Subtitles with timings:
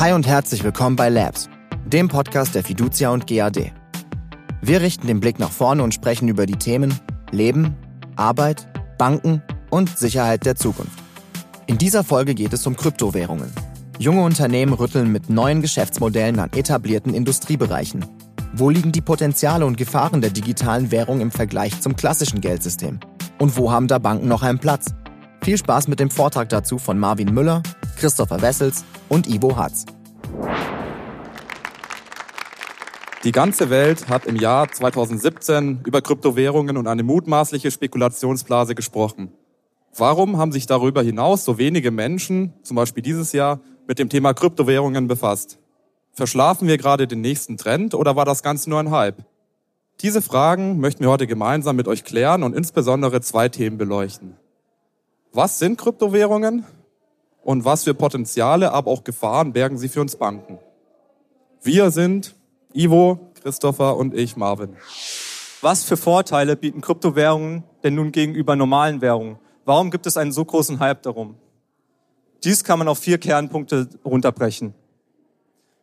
[0.00, 1.50] Hi und herzlich willkommen bei Labs,
[1.84, 3.70] dem Podcast der Fiducia und GAD.
[4.62, 6.98] Wir richten den Blick nach vorne und sprechen über die Themen
[7.32, 7.76] Leben,
[8.16, 8.66] Arbeit,
[8.96, 10.98] Banken und Sicherheit der Zukunft.
[11.66, 13.52] In dieser Folge geht es um Kryptowährungen.
[13.98, 18.02] Junge Unternehmen rütteln mit neuen Geschäftsmodellen an etablierten Industriebereichen.
[18.54, 23.00] Wo liegen die Potenziale und Gefahren der digitalen Währung im Vergleich zum klassischen Geldsystem?
[23.38, 24.94] Und wo haben da Banken noch einen Platz?
[25.42, 27.62] Viel Spaß mit dem Vortrag dazu von Marvin Müller,
[28.00, 29.84] Christopher Wessels und Ivo Hatz.
[33.24, 39.32] Die ganze Welt hat im Jahr 2017 über Kryptowährungen und eine mutmaßliche Spekulationsblase gesprochen.
[39.94, 44.32] Warum haben sich darüber hinaus so wenige Menschen, zum Beispiel dieses Jahr, mit dem Thema
[44.32, 45.58] Kryptowährungen befasst?
[46.12, 49.26] Verschlafen wir gerade den nächsten Trend oder war das Ganze nur ein Hype?
[50.00, 54.38] Diese Fragen möchten wir heute gemeinsam mit euch klären und insbesondere zwei Themen beleuchten.
[55.34, 56.64] Was sind Kryptowährungen
[57.42, 60.58] und was für Potenziale, aber auch Gefahren bergen sie für uns Banken?
[61.62, 62.34] Wir sind
[62.72, 64.76] Ivo, Christopher und ich, Marvin.
[65.60, 69.38] Was für Vorteile bieten Kryptowährungen denn nun gegenüber normalen Währungen?
[69.64, 71.36] Warum gibt es einen so großen Hype darum?
[72.44, 74.74] Dies kann man auf vier Kernpunkte runterbrechen.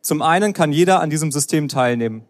[0.00, 2.24] Zum einen kann jeder an diesem System teilnehmen.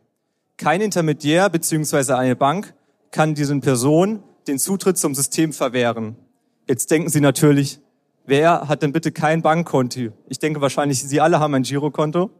[0.57, 2.13] Kein Intermediär bzw.
[2.13, 2.75] eine Bank
[3.11, 6.17] kann diesen Personen den Zutritt zum System verwehren.
[6.67, 7.81] Jetzt denken Sie natürlich,
[8.29, 10.13] wer hat denn bitte kein Bankkonto?
[10.29, 12.31] Ich denke wahrscheinlich, Sie alle haben ein Girokonto.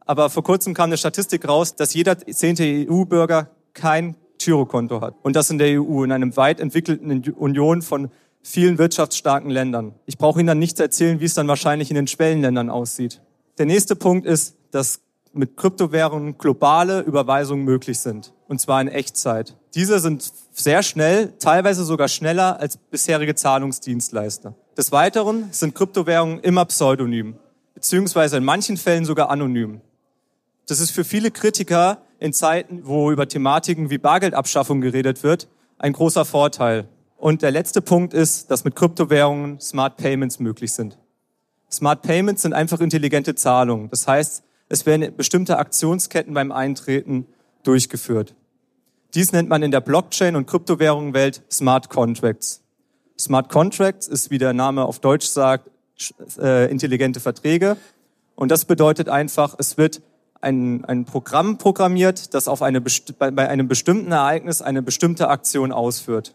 [0.00, 5.14] Aber vor kurzem kam eine Statistik raus, dass jeder zehnte EU-Bürger kein Girokonto hat.
[5.22, 8.10] Und das in der EU, in einem weit entwickelten Union von
[8.42, 9.94] vielen wirtschaftsstarken Ländern.
[10.04, 13.22] Ich brauche Ihnen dann nicht erzählen, wie es dann wahrscheinlich in den Schwellenländern aussieht.
[13.56, 15.00] Der nächste Punkt ist, dass
[15.36, 18.32] mit Kryptowährungen globale Überweisungen möglich sind.
[18.48, 19.56] Und zwar in Echtzeit.
[19.74, 24.54] Diese sind sehr schnell, teilweise sogar schneller als bisherige Zahlungsdienstleister.
[24.76, 27.36] Des Weiteren sind Kryptowährungen immer pseudonym,
[27.74, 29.80] beziehungsweise in manchen Fällen sogar anonym.
[30.66, 35.92] Das ist für viele Kritiker in Zeiten, wo über Thematiken wie Bargeldabschaffung geredet wird, ein
[35.92, 36.88] großer Vorteil.
[37.16, 40.98] Und der letzte Punkt ist, dass mit Kryptowährungen Smart Payments möglich sind.
[41.70, 43.90] Smart Payments sind einfach intelligente Zahlungen.
[43.90, 44.42] Das heißt,
[44.74, 47.26] es werden bestimmte Aktionsketten beim Eintreten
[47.62, 48.34] durchgeführt.
[49.14, 52.60] Dies nennt man in der Blockchain- und Kryptowährungswelt Smart Contracts.
[53.16, 55.70] Smart Contracts ist, wie der Name auf Deutsch sagt,
[56.38, 57.76] äh, intelligente Verträge.
[58.34, 60.02] Und das bedeutet einfach, es wird
[60.40, 66.34] ein, ein Programm programmiert, das auf eine, bei einem bestimmten Ereignis eine bestimmte Aktion ausführt.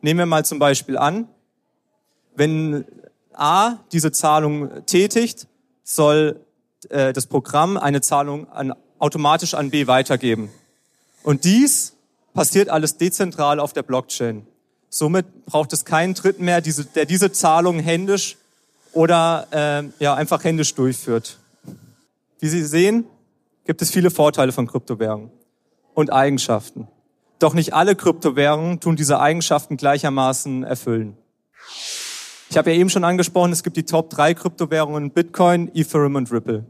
[0.00, 1.28] Nehmen wir mal zum Beispiel an,
[2.34, 2.86] wenn
[3.34, 5.46] A diese Zahlung tätigt,
[5.84, 6.45] soll
[6.90, 10.50] äh, das Programm eine Zahlung an, automatisch an B weitergeben.
[11.22, 11.94] Und dies
[12.34, 14.46] passiert alles dezentral auf der Blockchain.
[14.88, 18.36] Somit braucht es keinen Dritten mehr, diese, der diese Zahlung händisch
[18.92, 21.38] oder äh, ja, einfach händisch durchführt.
[22.38, 23.04] Wie Sie sehen,
[23.64, 25.30] gibt es viele Vorteile von Kryptowährungen
[25.94, 26.88] und Eigenschaften.
[27.38, 31.16] Doch nicht alle Kryptowährungen tun diese Eigenschaften gleichermaßen erfüllen.
[32.48, 36.30] Ich habe ja eben schon angesprochen, es gibt die Top 3 Kryptowährungen Bitcoin, Ethereum und
[36.30, 36.64] Ripple.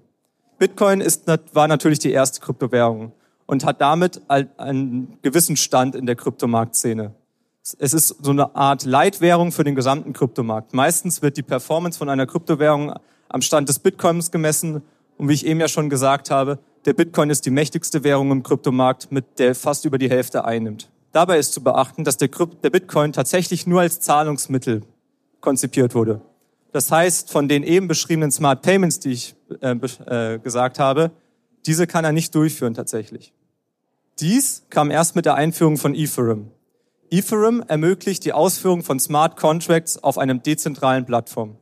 [0.58, 3.12] Bitcoin ist, war natürlich die erste Kryptowährung
[3.46, 7.14] und hat damit einen gewissen Stand in der Kryptomarktszene.
[7.78, 10.72] Es ist so eine Art Leitwährung für den gesamten Kryptomarkt.
[10.72, 12.94] Meistens wird die Performance von einer Kryptowährung
[13.28, 14.82] am Stand des Bitcoins gemessen.
[15.18, 18.42] Und wie ich eben ja schon gesagt habe, der Bitcoin ist die mächtigste Währung im
[18.42, 20.88] Kryptomarkt, mit der fast über die Hälfte einnimmt.
[21.12, 22.28] Dabei ist zu beachten, dass der,
[22.62, 24.82] der Bitcoin tatsächlich nur als Zahlungsmittel
[25.40, 26.20] konzipiert wurde.
[26.76, 31.10] Das heißt, von den eben beschriebenen Smart Payments, die ich äh, äh, gesagt habe,
[31.64, 33.32] diese kann er nicht durchführen tatsächlich.
[34.18, 36.50] Dies kam erst mit der Einführung von Ethereum.
[37.10, 41.56] Ethereum ermöglicht die Ausführung von Smart Contracts auf einem dezentralen Plattform.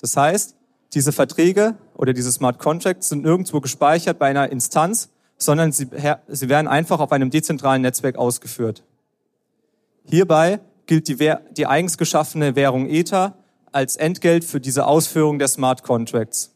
[0.00, 0.56] Das heißt,
[0.94, 5.86] diese Verträge oder diese Smart Contracts sind nirgendwo gespeichert bei einer Instanz, sondern sie,
[6.28, 8.84] sie werden einfach auf einem dezentralen Netzwerk ausgeführt.
[10.06, 13.36] Hierbei gilt die, die eigens geschaffene Währung Ether
[13.76, 16.50] als Entgelt für diese Ausführung der Smart Contracts.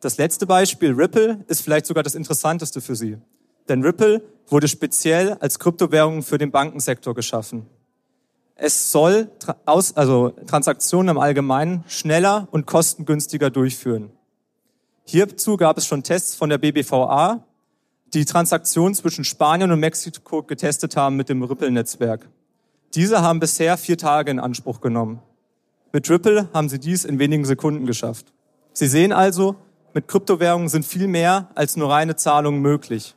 [0.00, 3.18] Das letzte Beispiel, Ripple, ist vielleicht sogar das interessanteste für Sie.
[3.68, 7.66] Denn Ripple wurde speziell als Kryptowährung für den Bankensektor geschaffen.
[8.54, 9.30] Es soll
[9.66, 14.12] also Transaktionen im Allgemeinen schneller und kostengünstiger durchführen.
[15.04, 17.44] Hierzu gab es schon Tests von der BBVA,
[18.14, 22.30] die Transaktionen zwischen Spanien und Mexiko getestet haben mit dem Ripple-Netzwerk.
[22.94, 25.20] Diese haben bisher vier Tage in Anspruch genommen.
[25.92, 28.32] Mit Ripple haben sie dies in wenigen Sekunden geschafft.
[28.72, 29.56] Sie sehen also,
[29.94, 33.14] mit Kryptowährungen sind viel mehr als nur reine Zahlungen möglich.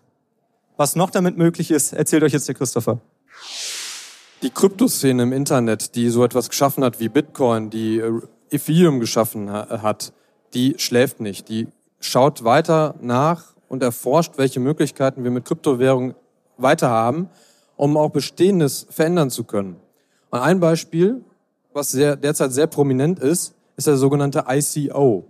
[0.77, 3.00] Was noch damit möglich ist, erzählt euch jetzt der Christopher.
[4.42, 8.21] Die Kryptoszene im Internet, die so etwas geschaffen hat wie Bitcoin, die äh,
[8.51, 10.13] Ethereum geschaffen hat,
[10.54, 11.50] die schläft nicht.
[11.50, 11.68] Die
[12.00, 16.16] schaut weiter nach und erforscht, welche Möglichkeiten wir mit Kryptowährungen
[16.57, 17.30] weiter haben,
[17.77, 19.77] um auch Bestehendes verändern zu können.
[20.30, 21.24] Und ein Beispiel,
[21.74, 25.25] was sehr, derzeit sehr prominent ist, ist der sogenannte ICO.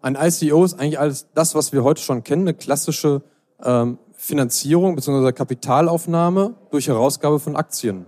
[0.00, 3.22] Ein ICO ist eigentlich alles das, was wir heute schon kennen, eine klassische
[3.62, 5.32] ähm, Finanzierung bzw.
[5.32, 8.06] Kapitalaufnahme durch Herausgabe von Aktien.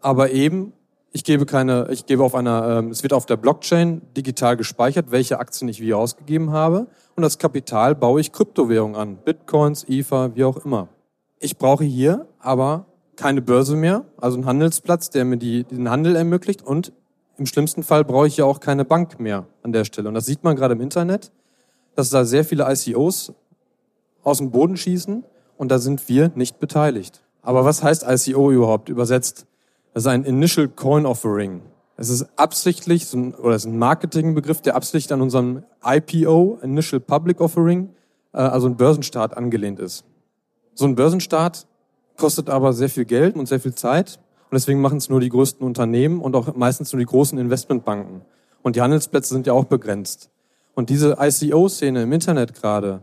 [0.00, 0.72] Aber eben,
[1.12, 5.10] ich gebe keine, ich gebe auf einer, ähm, es wird auf der Blockchain digital gespeichert,
[5.10, 6.86] welche Aktien ich wie ausgegeben habe.
[7.16, 9.16] Und das Kapital baue ich Kryptowährung an.
[9.16, 10.88] Bitcoins, Ether, wie auch immer.
[11.40, 12.86] Ich brauche hier aber
[13.16, 16.62] keine Börse mehr, also einen Handelsplatz, der mir die, den Handel ermöglicht.
[16.62, 16.92] Und
[17.36, 20.08] im schlimmsten Fall brauche ich ja auch keine Bank mehr an der Stelle.
[20.08, 21.32] Und das sieht man gerade im Internet,
[21.96, 23.32] dass da sehr viele ICOs
[24.22, 25.24] aus dem Boden schießen
[25.56, 27.22] und da sind wir nicht beteiligt.
[27.42, 29.46] Aber was heißt ICO überhaupt übersetzt?
[29.92, 31.62] Das ist ein Initial Coin Offering.
[31.96, 37.40] Es ist absichtlich, oder es ist ein Marketingbegriff, der absichtlich an unserem IPO, Initial Public
[37.40, 37.90] Offering,
[38.32, 40.04] äh, also ein Börsenstart angelehnt ist.
[40.74, 41.66] So ein Börsenstart
[42.16, 44.20] kostet aber sehr viel Geld und sehr viel Zeit
[44.50, 48.22] und deswegen machen es nur die größten Unternehmen und auch meistens nur die großen Investmentbanken.
[48.62, 50.30] Und die Handelsplätze sind ja auch begrenzt.
[50.74, 53.02] Und diese ICO-Szene im Internet gerade,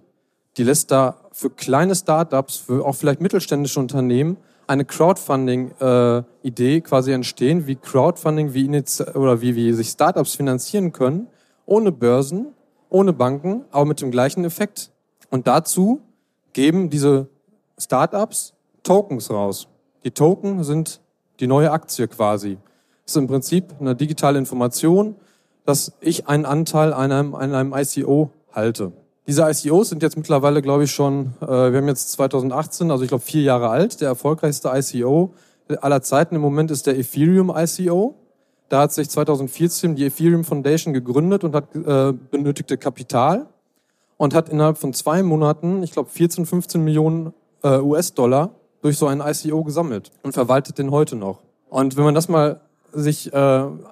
[0.58, 7.66] die lässt da für kleine Startups, für auch vielleicht mittelständische Unternehmen eine Crowdfunding-Idee quasi entstehen,
[7.68, 8.68] wie Crowdfunding, wie
[9.16, 11.28] oder wie, wie sich Startups finanzieren können,
[11.66, 12.54] ohne Börsen,
[12.90, 14.92] ohne Banken, aber mit dem gleichen Effekt.
[15.30, 16.02] Und dazu
[16.54, 17.28] geben diese
[17.78, 18.54] Startups
[18.84, 19.68] Tokens raus.
[20.04, 21.02] Die Token sind
[21.40, 22.58] die neue Aktie quasi.
[23.04, 25.16] Das ist im Prinzip eine digitale Information,
[25.66, 28.94] dass ich einen Anteil an einem, an einem ICO halte.
[29.28, 33.10] Diese ICOs sind jetzt mittlerweile, glaube ich, schon, äh, wir haben jetzt 2018, also ich
[33.10, 34.00] glaube vier Jahre alt.
[34.00, 35.34] Der erfolgreichste ICO
[35.82, 38.16] aller Zeiten im Moment ist der Ethereum ICO.
[38.70, 43.48] Da hat sich 2014 die Ethereum Foundation gegründet und hat äh, benötigte Kapital
[44.16, 47.34] und hat innerhalb von zwei Monaten, ich glaube 14, 15 Millionen
[47.64, 48.52] äh, US-Dollar
[48.82, 51.42] durch so ein ICO gesammelt und verwaltet den heute noch.
[51.70, 52.62] Und wenn man das mal
[52.94, 53.38] sich äh,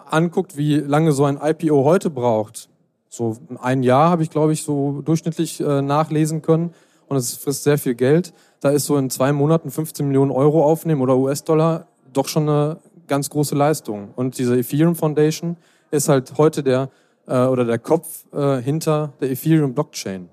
[0.10, 2.70] anguckt, wie lange so ein IPO heute braucht,
[3.16, 6.74] so ein Jahr habe ich, glaube ich, so durchschnittlich äh, nachlesen können.
[7.08, 8.34] Und es frisst sehr viel Geld.
[8.62, 12.78] Da ist so in zwei Monaten 15 Millionen Euro aufnehmen oder US-Dollar doch schon eine
[13.08, 14.10] ganz große Leistung.
[14.16, 15.58] Und diese Ethereum Foundation
[15.92, 16.90] ist halt heute der
[17.28, 20.30] äh, oder der Kopf äh, hinter der Ethereum Blockchain.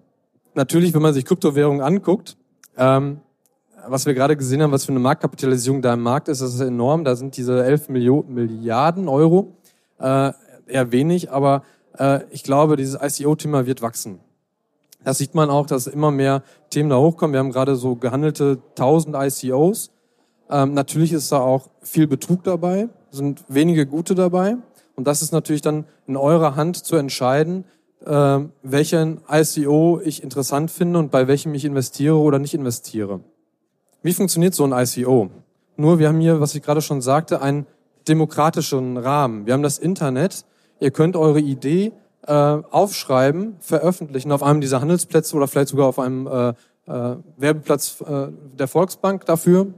[0.55, 2.37] Natürlich, wenn man sich Kryptowährungen anguckt,
[2.77, 3.21] ähm,
[3.87, 6.61] was wir gerade gesehen haben, was für eine Marktkapitalisierung da im Markt ist, das ist
[6.61, 7.05] enorm.
[7.05, 9.57] Da sind diese 11 Millionen, Milliarden Euro
[9.99, 10.33] äh,
[10.67, 11.63] eher wenig, aber
[12.31, 14.21] ich glaube, dieses ICO-Thema wird wachsen.
[15.05, 17.33] Das sieht man auch, dass immer mehr Themen da hochkommen.
[17.33, 19.91] Wir haben gerade so gehandelte 1000 ICOs.
[20.51, 24.57] Ähm, natürlich ist da auch viel Betrug dabei, sind wenige gute dabei.
[24.95, 27.65] Und das ist natürlich dann in eurer Hand zu entscheiden,
[28.05, 33.21] äh, welchen ICO ich interessant finde und bei welchem ich investiere oder nicht investiere.
[34.03, 35.31] Wie funktioniert so ein ICO?
[35.77, 37.67] Nur wir haben hier, was ich gerade schon sagte, einen
[38.09, 39.47] demokratischen Rahmen.
[39.47, 40.45] Wir haben das Internet
[40.83, 41.93] Ihr könnt eure Idee
[42.27, 46.49] äh, aufschreiben, veröffentlichen auf einem dieser Handelsplätze oder vielleicht sogar auf einem äh,
[46.89, 48.27] äh, Werbeplatz äh,
[48.59, 49.69] der Volksbank dafür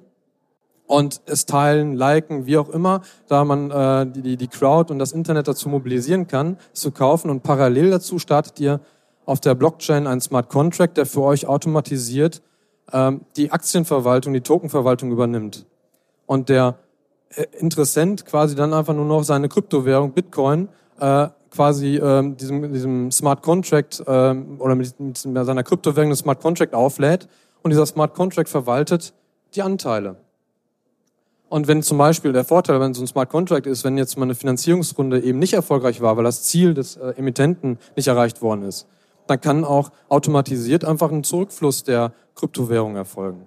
[0.87, 5.12] und es teilen, liken, wie auch immer, da man äh, die, die Crowd und das
[5.12, 7.28] Internet dazu mobilisieren kann, es zu kaufen.
[7.28, 8.81] Und parallel dazu startet ihr
[9.26, 12.40] auf der Blockchain einen Smart Contract, der für euch automatisiert
[12.95, 15.67] ähm, die Aktienverwaltung, die Tokenverwaltung übernimmt.
[16.25, 16.78] Und der
[17.28, 20.71] äh, Interessent quasi dann einfach nur noch seine Kryptowährung Bitcoin
[21.01, 26.41] äh, quasi ähm, diesem, diesem Smart Contract ähm, oder mit, mit seiner Kryptowährung einen Smart
[26.41, 27.29] Contract auflädt
[27.63, 29.15] und dieser Smart Contract verwaltet
[29.55, 30.17] die Anteile.
[31.49, 34.25] Und wenn zum Beispiel der Vorteil, wenn so ein Smart Contract ist, wenn jetzt mal
[34.25, 38.63] eine Finanzierungsrunde eben nicht erfolgreich war, weil das Ziel des äh, Emittenten nicht erreicht worden
[38.63, 38.89] ist,
[39.27, 43.47] dann kann auch automatisiert einfach ein Zurückfluss der Kryptowährung erfolgen.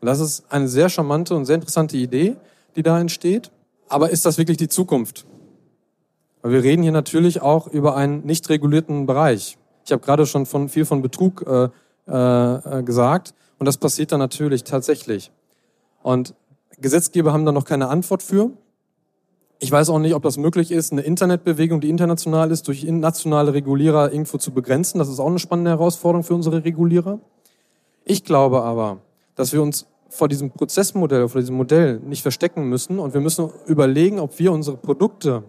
[0.00, 2.36] Und das ist eine sehr charmante und sehr interessante Idee,
[2.76, 3.50] die da entsteht.
[3.88, 5.26] Aber ist das wirklich die Zukunft?
[6.42, 9.58] Weil wir reden hier natürlich auch über einen nicht regulierten Bereich.
[9.84, 11.68] Ich habe gerade schon von, viel von Betrug äh,
[12.06, 15.30] äh, gesagt und das passiert dann natürlich tatsächlich.
[16.02, 16.34] Und
[16.80, 18.50] Gesetzgeber haben da noch keine Antwort für.
[19.58, 23.52] Ich weiß auch nicht, ob das möglich ist, eine Internetbewegung, die international ist, durch nationale
[23.52, 24.98] Regulierer irgendwo zu begrenzen.
[24.98, 27.18] Das ist auch eine spannende Herausforderung für unsere Regulierer.
[28.04, 28.98] Ich glaube aber,
[29.34, 33.50] dass wir uns vor diesem Prozessmodell, vor diesem Modell nicht verstecken müssen und wir müssen
[33.66, 35.44] überlegen, ob wir unsere Produkte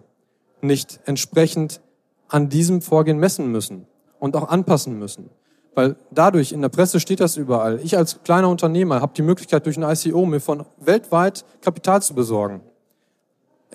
[0.62, 1.80] nicht entsprechend
[2.28, 3.86] an diesem Vorgehen messen müssen
[4.18, 5.30] und auch anpassen müssen.
[5.74, 9.66] Weil dadurch, in der Presse steht das überall, ich als kleiner Unternehmer habe die Möglichkeit,
[9.66, 12.60] durch ein ICO mir von weltweit Kapital zu besorgen.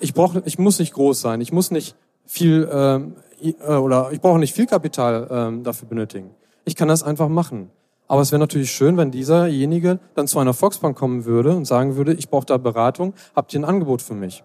[0.00, 4.20] Ich, brauch, ich muss nicht groß sein, ich muss nicht viel ähm, äh, oder ich
[4.20, 6.30] brauche nicht viel Kapital ähm, dafür benötigen.
[6.64, 7.70] Ich kann das einfach machen.
[8.06, 11.96] Aber es wäre natürlich schön, wenn dieserjenige dann zu einer Volksbank kommen würde und sagen
[11.96, 14.44] würde, ich brauche da Beratung, habt ihr ein Angebot für mich?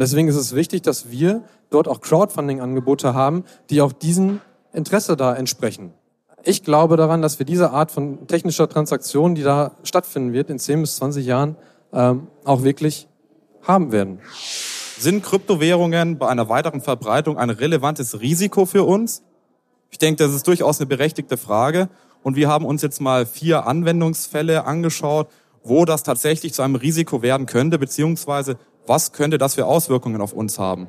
[0.00, 4.40] Und deswegen ist es wichtig, dass wir dort auch Crowdfunding-Angebote haben, die auch diesen
[4.72, 5.92] Interesse da entsprechen.
[6.42, 10.58] Ich glaube daran, dass wir diese Art von technischer Transaktion, die da stattfinden wird, in
[10.58, 11.56] 10 bis 20 Jahren
[11.92, 13.08] ähm, auch wirklich
[13.68, 14.20] haben werden.
[14.98, 19.22] Sind Kryptowährungen bei einer weiteren Verbreitung ein relevantes Risiko für uns?
[19.90, 21.90] Ich denke, das ist durchaus eine berechtigte Frage.
[22.22, 25.28] Und wir haben uns jetzt mal vier Anwendungsfälle angeschaut,
[25.62, 28.56] wo das tatsächlich zu einem Risiko werden könnte, beziehungsweise
[28.90, 30.88] was könnte das für Auswirkungen auf uns haben.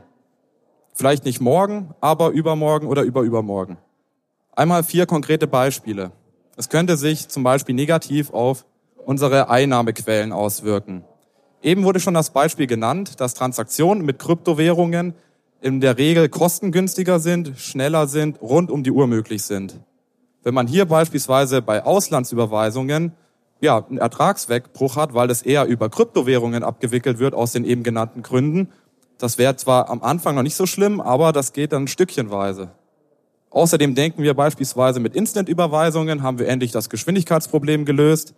[0.92, 3.78] Vielleicht nicht morgen, aber übermorgen oder überübermorgen.
[4.56, 6.12] Einmal vier konkrete Beispiele.
[6.58, 8.66] Es könnte sich zum Beispiel negativ auf
[9.06, 11.04] unsere Einnahmequellen auswirken.
[11.62, 15.14] Eben wurde schon das Beispiel genannt, dass Transaktionen mit Kryptowährungen
[15.62, 19.80] in der Regel kostengünstiger sind, schneller sind, rund um die Uhr möglich sind.
[20.42, 23.12] Wenn man hier beispielsweise bei Auslandsüberweisungen
[23.62, 28.24] ja, einen Ertragswegbruch hat, weil es eher über Kryptowährungen abgewickelt wird aus den eben genannten
[28.24, 28.70] Gründen,
[29.22, 32.72] das wäre zwar am Anfang noch nicht so schlimm, aber das geht dann stückchenweise.
[33.52, 38.34] Außerdem denken wir beispielsweise mit Instant-Überweisungen haben wir endlich das Geschwindigkeitsproblem gelöst.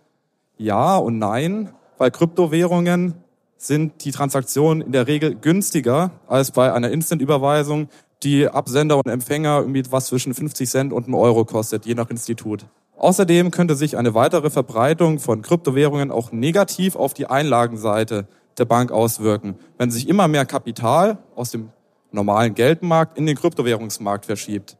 [0.58, 3.14] Ja und nein, weil Kryptowährungen
[3.56, 7.88] sind die Transaktionen in der Regel günstiger als bei einer Instant-Überweisung,
[8.22, 12.10] die Absender und Empfänger irgendwie was zwischen 50 Cent und einem Euro kostet, je nach
[12.10, 12.66] Institut.
[12.96, 18.92] Außerdem könnte sich eine weitere Verbreitung von Kryptowährungen auch negativ auf die Einlagenseite der Bank
[18.92, 21.70] auswirken, wenn sich immer mehr Kapital aus dem
[22.12, 24.76] normalen Geldmarkt in den Kryptowährungsmarkt verschiebt.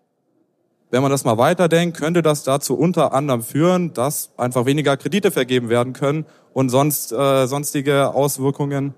[0.90, 5.32] Wenn man das mal weiterdenkt, könnte das dazu unter anderem führen, dass einfach weniger Kredite
[5.32, 8.94] vergeben werden können und sonst äh, sonstige Auswirkungen,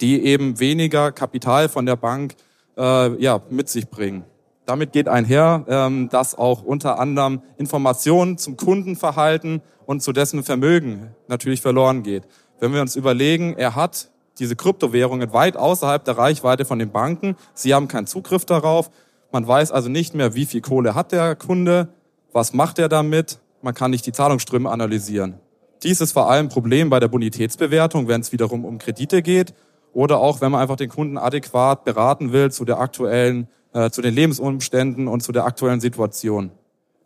[0.00, 2.36] die eben weniger Kapital von der Bank
[2.78, 4.24] äh, ja, mit sich bringen.
[4.66, 11.14] Damit geht einher, ähm, dass auch unter anderem Informationen zum Kundenverhalten und zu dessen Vermögen
[11.28, 12.24] natürlich verloren geht.
[12.60, 17.36] Wenn wir uns überlegen, er hat diese Kryptowährungen weit außerhalb der Reichweite von den Banken,
[17.52, 18.90] sie haben keinen Zugriff darauf,
[19.32, 21.88] man weiß also nicht mehr, wie viel Kohle hat der Kunde,
[22.32, 25.34] was macht er damit, man kann nicht die Zahlungsströme analysieren.
[25.82, 29.52] Dies ist vor allem ein Problem bei der Bonitätsbewertung, wenn es wiederum um Kredite geht
[29.92, 34.00] oder auch wenn man einfach den Kunden adäquat beraten will zu der aktuellen, äh, zu
[34.00, 36.50] den Lebensumständen und zu der aktuellen Situation.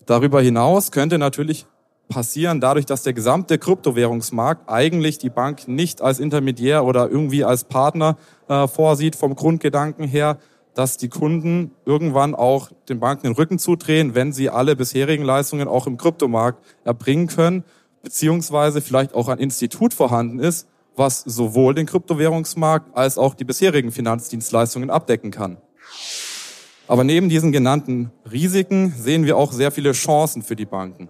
[0.07, 1.67] Darüber hinaus könnte natürlich
[2.09, 7.65] passieren, dadurch, dass der gesamte Kryptowährungsmarkt eigentlich die Bank nicht als Intermediär oder irgendwie als
[7.65, 8.17] Partner
[8.49, 10.39] äh, vorsieht vom Grundgedanken her,
[10.75, 15.69] dass die Kunden irgendwann auch den Banken den Rücken zudrehen, wenn sie alle bisherigen Leistungen
[15.69, 17.65] auch im Kryptomarkt erbringen können,
[18.03, 23.91] beziehungsweise vielleicht auch ein Institut vorhanden ist, was sowohl den Kryptowährungsmarkt als auch die bisherigen
[23.91, 25.59] Finanzdienstleistungen abdecken kann.
[26.89, 31.09] Aber neben diesen genannten Risiken sehen wir auch sehr viele Chancen für die Banken.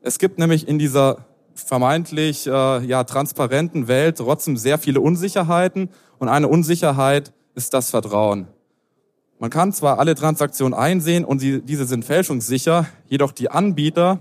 [0.00, 6.28] Es gibt nämlich in dieser vermeintlich äh, ja transparenten Welt trotzdem sehr viele Unsicherheiten und
[6.28, 8.46] eine Unsicherheit ist das Vertrauen.
[9.38, 14.20] Man kann zwar alle Transaktionen einsehen und sie, diese sind fälschungssicher, jedoch die Anbieter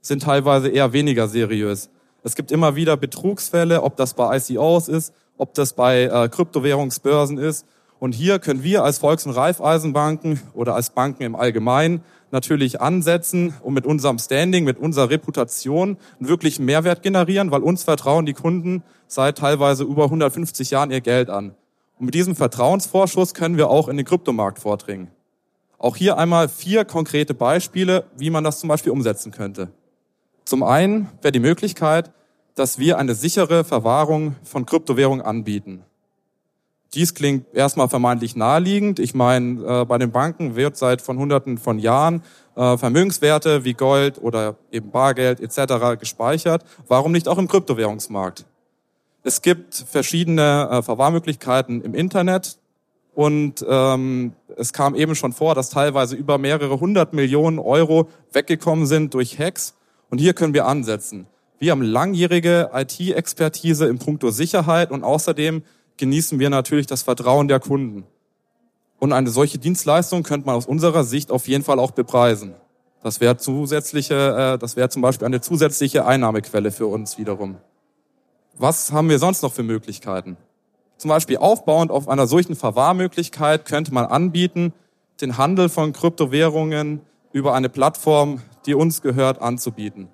[0.00, 1.90] sind teilweise eher weniger seriös.
[2.22, 7.38] Es gibt immer wieder Betrugsfälle, ob das bei ICOs ist, ob das bei äh, Kryptowährungsbörsen
[7.38, 7.66] ist.
[8.00, 13.54] Und hier können wir als Volks- und Raiffeisenbanken oder als Banken im Allgemeinen natürlich ansetzen
[13.62, 18.32] und mit unserem Standing, mit unserer Reputation einen wirklichen Mehrwert generieren, weil uns vertrauen die
[18.32, 21.54] Kunden seit teilweise über 150 Jahren ihr Geld an.
[21.98, 25.08] Und mit diesem Vertrauensvorschuss können wir auch in den Kryptomarkt vordringen.
[25.76, 29.72] Auch hier einmal vier konkrete Beispiele, wie man das zum Beispiel umsetzen könnte.
[30.46, 32.12] Zum einen wäre die Möglichkeit,
[32.54, 35.84] dass wir eine sichere Verwahrung von Kryptowährungen anbieten.
[36.94, 38.98] Dies klingt erstmal vermeintlich naheliegend.
[38.98, 42.22] Ich meine, äh, bei den Banken wird seit von Hunderten von Jahren
[42.56, 46.00] äh, Vermögenswerte wie Gold oder eben Bargeld etc.
[46.00, 46.64] gespeichert.
[46.88, 48.44] Warum nicht auch im Kryptowährungsmarkt?
[49.22, 52.58] Es gibt verschiedene äh, Verwahrmöglichkeiten im Internet
[53.14, 58.86] und ähm, es kam eben schon vor, dass teilweise über mehrere hundert Millionen Euro weggekommen
[58.86, 59.74] sind durch Hacks
[60.08, 61.26] und hier können wir ansetzen.
[61.60, 65.62] Wir haben langjährige IT-Expertise im Punkto Sicherheit und außerdem
[66.00, 68.04] genießen wir natürlich das Vertrauen der Kunden.
[68.98, 72.54] Und eine solche Dienstleistung könnte man aus unserer Sicht auf jeden Fall auch bepreisen.
[73.02, 77.58] Das wäre zusätzliche, äh, das wäre zum Beispiel eine zusätzliche Einnahmequelle für uns wiederum.
[78.58, 80.36] Was haben wir sonst noch für Möglichkeiten?
[80.98, 84.74] Zum Beispiel aufbauend auf einer solchen Verwahrmöglichkeit könnte man anbieten,
[85.20, 87.00] den Handel von Kryptowährungen
[87.32, 90.08] über eine Plattform die uns gehört, anzubieten.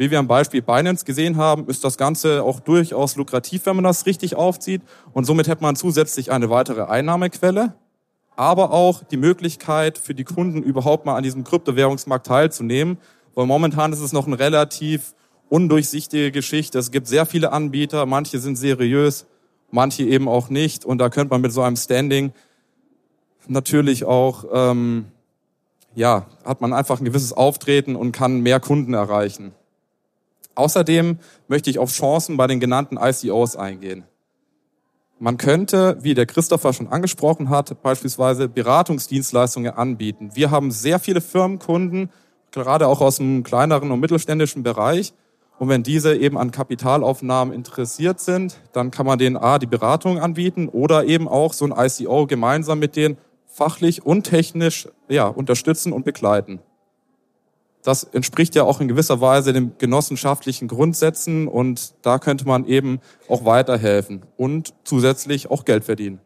[0.00, 3.84] Wie wir am Beispiel Binance gesehen haben, ist das Ganze auch durchaus lukrativ, wenn man
[3.84, 4.80] das richtig aufzieht.
[5.12, 7.74] Und somit hätte man zusätzlich eine weitere Einnahmequelle.
[8.34, 12.96] aber auch die Möglichkeit für die Kunden überhaupt mal an diesem Kryptowährungsmarkt teilzunehmen,
[13.34, 15.14] weil momentan ist es noch eine relativ
[15.50, 16.78] undurchsichtige Geschichte.
[16.78, 19.26] Es gibt sehr viele Anbieter, manche sind seriös,
[19.70, 22.32] manche eben auch nicht und da könnte man mit so einem Standing
[23.48, 25.08] natürlich auch, ähm,
[25.94, 29.52] ja, hat man einfach ein gewisses Auftreten und kann mehr Kunden erreichen.
[30.60, 34.04] Außerdem möchte ich auf Chancen bei den genannten ICOs eingehen.
[35.18, 40.30] Man könnte, wie der Christopher schon angesprochen hat, beispielsweise Beratungsdienstleistungen anbieten.
[40.34, 42.10] Wir haben sehr viele Firmenkunden,
[42.50, 45.14] gerade auch aus dem kleineren und mittelständischen Bereich.
[45.58, 50.18] Und wenn diese eben an Kapitalaufnahmen interessiert sind, dann kann man denen A, die Beratung
[50.18, 55.92] anbieten oder eben auch so ein ICO gemeinsam mit denen fachlich und technisch ja, unterstützen
[55.94, 56.60] und begleiten.
[57.82, 63.00] Das entspricht ja auch in gewisser Weise den genossenschaftlichen Grundsätzen und da könnte man eben
[63.28, 66.20] auch weiterhelfen und zusätzlich auch Geld verdienen.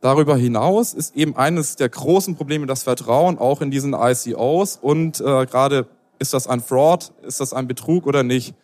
[0.00, 5.20] Darüber hinaus ist eben eines der großen Probleme das Vertrauen auch in diesen ICOs und
[5.20, 5.86] äh, gerade
[6.18, 8.54] ist das ein Fraud, ist das ein Betrug oder nicht.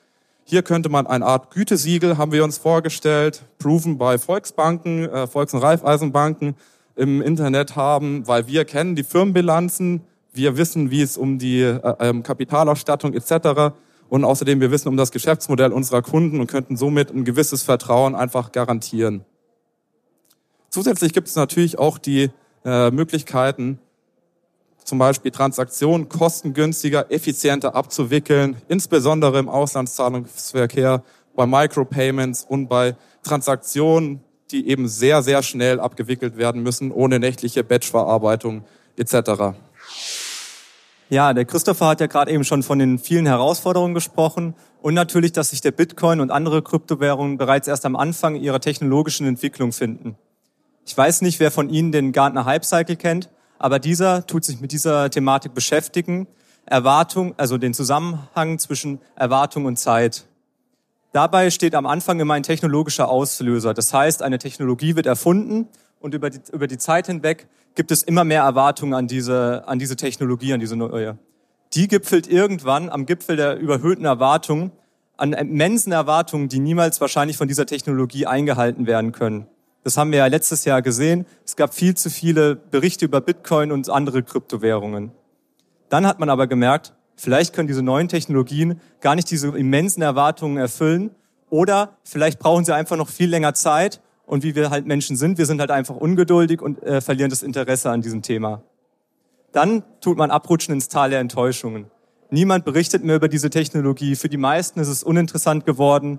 [0.44, 5.54] Hier könnte man eine Art Gütesiegel, haben wir uns vorgestellt, proven bei Volksbanken, äh, Volks-
[5.54, 6.56] und Raiffeisenbanken
[6.96, 11.94] im Internet haben, weil wir kennen die Firmenbilanzen, wir wissen, wie es um die äh,
[12.00, 13.74] ähm, Kapitalausstattung etc.
[14.08, 18.14] und außerdem wir wissen um das Geschäftsmodell unserer Kunden und könnten somit ein gewisses Vertrauen
[18.14, 19.24] einfach garantieren.
[20.70, 22.30] Zusätzlich gibt es natürlich auch die
[22.64, 23.78] äh, Möglichkeiten,
[24.84, 34.20] zum Beispiel Transaktionen kostengünstiger, effizienter abzuwickeln, insbesondere im Auslandszahlungsverkehr, bei Micropayments und bei Transaktionen,
[34.50, 38.64] die eben sehr, sehr schnell abgewickelt werden müssen, ohne nächtliche Batchverarbeitung
[38.96, 39.54] etc.
[41.12, 45.32] Ja, der Christopher hat ja gerade eben schon von den vielen Herausforderungen gesprochen und natürlich,
[45.32, 50.16] dass sich der Bitcoin und andere Kryptowährungen bereits erst am Anfang ihrer technologischen Entwicklung finden.
[50.86, 54.62] Ich weiß nicht, wer von Ihnen den Gartner Hype Cycle kennt, aber dieser tut sich
[54.62, 56.28] mit dieser Thematik beschäftigen.
[56.64, 60.24] Erwartung, also den Zusammenhang zwischen Erwartung und Zeit.
[61.12, 63.74] Dabei steht am Anfang immer ein technologischer Auslöser.
[63.74, 65.68] Das heißt, eine Technologie wird erfunden
[66.00, 69.78] und über die, über die Zeit hinweg gibt es immer mehr Erwartungen an diese, an
[69.78, 71.18] diese Technologie, an diese neue.
[71.74, 74.72] Die gipfelt irgendwann am Gipfel der überhöhten Erwartungen,
[75.16, 79.46] an immensen Erwartungen, die niemals wahrscheinlich von dieser Technologie eingehalten werden können.
[79.84, 81.26] Das haben wir ja letztes Jahr gesehen.
[81.44, 85.12] Es gab viel zu viele Berichte über Bitcoin und andere Kryptowährungen.
[85.88, 90.56] Dann hat man aber gemerkt, vielleicht können diese neuen Technologien gar nicht diese immensen Erwartungen
[90.56, 91.10] erfüllen
[91.50, 94.00] oder vielleicht brauchen sie einfach noch viel länger Zeit
[94.32, 97.42] und wie wir halt Menschen sind, wir sind halt einfach ungeduldig und äh, verlieren das
[97.42, 98.62] Interesse an diesem Thema.
[99.52, 101.90] Dann tut man abrutschen ins Tal der Enttäuschungen.
[102.30, 104.16] Niemand berichtet mehr über diese Technologie.
[104.16, 106.18] Für die meisten ist es uninteressant geworden.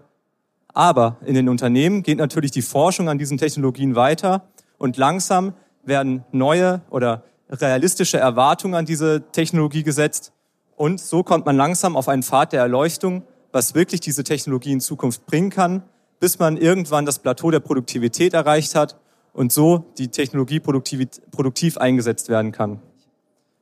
[0.75, 4.47] Aber in den Unternehmen geht natürlich die Forschung an diesen Technologien weiter
[4.77, 10.33] und langsam werden neue oder realistische Erwartungen an diese Technologie gesetzt.
[10.75, 14.81] Und so kommt man langsam auf einen Pfad der Erleuchtung, was wirklich diese Technologie in
[14.81, 15.81] Zukunft bringen kann
[16.23, 18.95] bis man irgendwann das Plateau der Produktivität erreicht hat
[19.33, 22.79] und so die Technologie produktiv eingesetzt werden kann.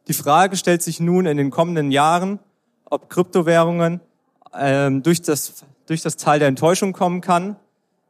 [0.07, 2.37] Die Frage stellt sich nun in den kommenden Jahren,
[2.85, 3.99] ob Kryptowährungen
[4.55, 7.55] ähm, durch, das, durch das Tal der Enttäuschung kommen kann,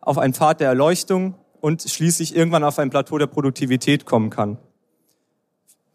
[0.02, 4.58] auf einen Pfad der Erleuchtung und schließlich irgendwann auf ein Plateau der Produktivität kommen kann.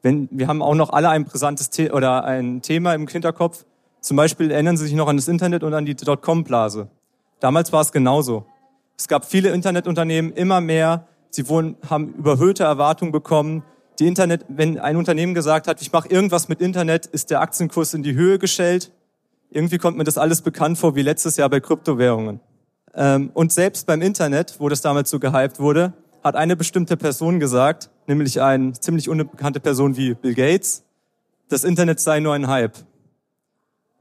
[0.00, 3.66] Wenn, wir haben auch noch alle ein brisantes The oder ein Thema im Hinterkopf.
[4.00, 6.88] Zum Beispiel erinnern Sie sich noch an das Internet und an die Dotcom-Blase.
[7.40, 8.46] Damals war es genauso.
[8.98, 11.06] Es gab viele Internetunternehmen, immer mehr.
[11.30, 13.62] Sie wurden, haben überhöhte Erwartungen bekommen.
[13.98, 17.94] Die Internet, wenn ein Unternehmen gesagt hat, ich mache irgendwas mit Internet, ist der Aktienkurs
[17.94, 18.92] in die Höhe gestellt.
[19.50, 22.40] Irgendwie kommt mir das alles bekannt vor wie letztes Jahr bei Kryptowährungen.
[22.94, 25.92] Ähm, und selbst beim Internet, wo das damals so gehypt wurde,
[26.24, 30.82] hat eine bestimmte Person gesagt, nämlich eine ziemlich unbekannte Person wie Bill Gates,
[31.48, 32.76] das Internet sei nur ein Hype.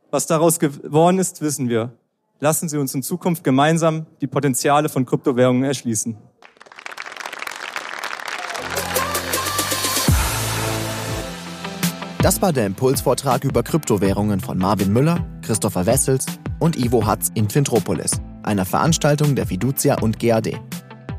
[0.09, 1.91] Was daraus geworden ist, wissen wir.
[2.39, 6.17] Lassen Sie uns in Zukunft gemeinsam die Potenziale von Kryptowährungen erschließen.
[12.21, 16.25] Das war der Impulsvortrag über Kryptowährungen von Marvin Müller, Christopher Wessels
[16.59, 20.59] und Ivo Hatz in Fintropolis, einer Veranstaltung der Fiducia und GAD.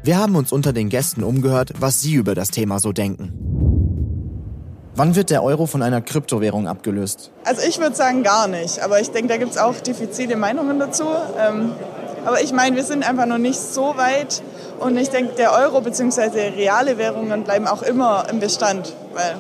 [0.03, 3.66] Wir haben uns unter den Gästen umgehört, was sie über das Thema so denken.
[4.99, 7.31] Wann wird der Euro von einer Kryptowährung abgelöst?
[7.45, 10.79] Also ich würde sagen gar nicht, aber ich denke, da gibt es auch diffizile Meinungen
[10.79, 11.05] dazu.
[11.39, 11.73] Ähm,
[12.25, 14.43] aber ich meine, wir sind einfach noch nicht so weit
[14.81, 16.49] und ich denke, der Euro bzw.
[16.57, 19.37] reale Währungen bleiben auch immer im Bestand, weil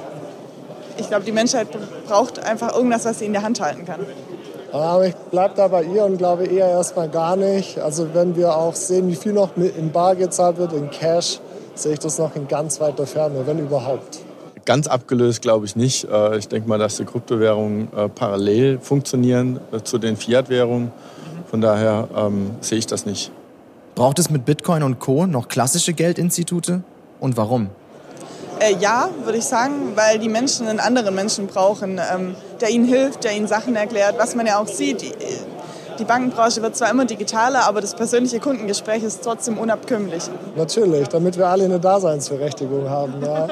[0.99, 1.69] ich glaube, die Menschheit
[2.07, 4.01] braucht einfach irgendwas, was sie in der Hand halten kann.
[4.73, 7.79] Aber ich bleibe da bei ihr und glaube eher erstmal gar nicht.
[7.79, 11.41] Also wenn wir auch sehen, wie viel noch in Bar gezahlt wird, in Cash,
[11.75, 14.26] sehe ich das noch in ganz weiter Ferne, wenn überhaupt.
[14.67, 16.09] Ganz abgelöst glaube ich nicht.
[16.11, 20.93] Äh, ich denke mal, dass die Kryptowährungen äh, parallel funktionieren äh, zu den Fiat-Währungen.
[21.49, 23.31] Von daher ähm, sehe ich das nicht.
[23.95, 25.27] Braucht es mit Bitcoin und Co.
[25.27, 26.83] noch klassische Geldinstitute?
[27.21, 27.71] Und warum?
[28.59, 32.87] Äh, ja, würde ich sagen, weil die Menschen einen anderen Menschen brauchen, ähm, der ihnen
[32.87, 34.17] hilft, der ihnen Sachen erklärt.
[34.19, 35.13] Was man ja auch sieht, die,
[35.99, 40.25] die Bankenbranche wird zwar immer digitaler, aber das persönliche Kundengespräch ist trotzdem unabkömmlich.
[40.57, 43.15] Natürlich, damit wir alle eine Daseinsberechtigung haben.
[43.23, 43.49] Ja.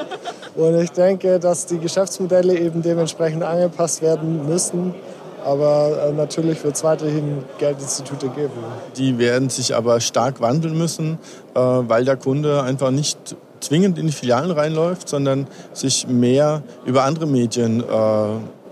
[0.55, 4.95] Und ich denke, dass die Geschäftsmodelle eben dementsprechend angepasst werden müssen.
[5.43, 8.53] Aber äh, natürlich wird es weiterhin Geldinstitute geben.
[8.97, 11.19] Die werden sich aber stark wandeln müssen,
[11.53, 17.03] äh, weil der Kunde einfach nicht zwingend in die Filialen reinläuft, sondern sich mehr über
[17.03, 17.83] andere Medien äh,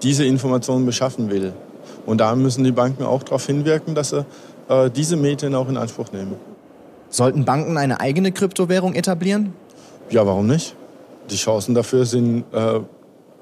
[0.01, 1.53] diese Informationen beschaffen will.
[2.05, 4.25] Und da müssen die Banken auch darauf hinwirken, dass sie
[4.69, 6.35] äh, diese Medien auch in Anspruch nehmen.
[7.09, 9.53] Sollten Banken eine eigene Kryptowährung etablieren?
[10.09, 10.75] Ja, warum nicht?
[11.29, 12.79] Die Chancen dafür sind äh,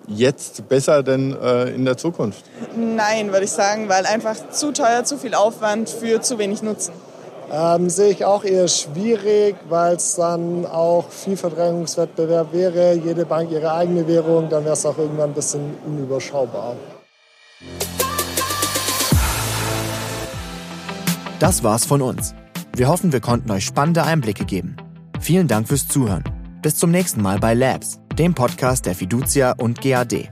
[0.08, 2.44] jetzt besser denn äh, in der Zukunft.
[2.76, 6.94] Nein, würde ich sagen, weil einfach zu teuer, zu viel Aufwand für zu wenig Nutzen.
[7.54, 12.94] Ähm, sehe ich auch eher schwierig, weil es dann auch viel Verdrängungswettbewerb wäre.
[12.94, 16.76] Jede Bank ihre eigene Währung, dann wäre es auch irgendwann ein bisschen unüberschaubar.
[21.42, 22.36] Das war's von uns.
[22.76, 24.76] Wir hoffen, wir konnten euch spannende Einblicke geben.
[25.20, 26.24] Vielen Dank fürs Zuhören.
[26.62, 30.30] Bis zum nächsten Mal bei Labs, dem Podcast der Fiducia und GAD.